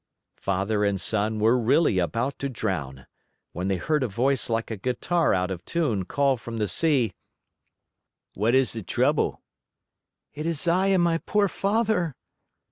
Father 0.39 0.83
and 0.83 0.99
son 0.99 1.37
were 1.37 1.59
really 1.59 1.99
about 1.99 2.39
to 2.39 2.49
drown 2.49 3.05
when 3.51 3.67
they 3.67 3.77
heard 3.77 4.01
a 4.01 4.07
voice 4.07 4.49
like 4.49 4.71
a 4.71 4.75
guitar 4.77 5.31
out 5.31 5.51
of 5.51 5.63
tune 5.63 6.05
call 6.05 6.37
from 6.37 6.57
the 6.57 6.67
sea: 6.67 7.13
"What 8.33 8.55
is 8.55 8.73
the 8.73 8.81
trouble?" 8.81 9.43
"It 10.33 10.47
is 10.47 10.67
I 10.67 10.87
and 10.87 11.03
my 11.03 11.19
poor 11.19 11.47
father." 11.47 12.15